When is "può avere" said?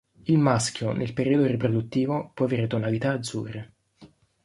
2.33-2.65